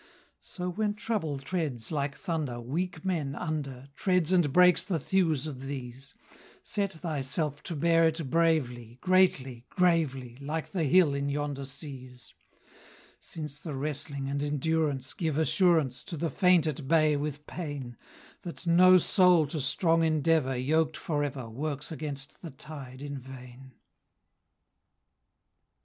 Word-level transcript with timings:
So 0.39 0.67
when 0.71 0.95
trouble 0.95 1.37
treads, 1.37 1.91
like 1.91 2.15
thunder, 2.15 2.59
Weak 2.59 3.05
men 3.05 3.35
under 3.35 3.89
Treads 3.95 4.31
and 4.33 4.51
breaks 4.51 4.83
the 4.83 4.97
thews 4.99 5.45
of 5.45 5.67
these 5.67 6.15
Set 6.63 6.93
thyself 6.93 7.61
to 7.61 7.75
bear 7.75 8.07
it 8.07 8.27
bravely, 8.31 8.97
Greatly, 8.99 9.67
gravely, 9.69 10.37
Like 10.37 10.71
the 10.71 10.85
hill 10.85 11.13
in 11.13 11.29
yonder 11.29 11.65
seas; 11.65 12.33
Since 13.19 13.59
the 13.59 13.75
wrestling 13.75 14.27
and 14.27 14.41
endurance 14.41 15.13
Give 15.13 15.37
assurance 15.37 16.03
To 16.05 16.17
the 16.17 16.31
faint 16.31 16.65
at 16.65 16.87
bay 16.87 17.15
with 17.15 17.45
pain, 17.45 17.95
That 18.41 18.65
no 18.65 18.97
soul 18.97 19.45
to 19.45 19.61
strong 19.61 20.03
endeavour 20.03 20.57
Yoked 20.57 20.97
for 20.97 21.23
ever, 21.23 21.47
Works 21.47 21.91
against 21.91 22.41
the 22.41 22.49
tide 22.49 23.03
in 23.03 23.19
vain. 23.19 23.73